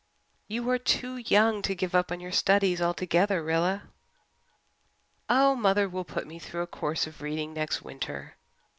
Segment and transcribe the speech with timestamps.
[0.47, 3.83] "You are too young to give up your studies altogether, Rilla."
[5.29, 8.35] "Oh, mother will put me through a course of reading next winter.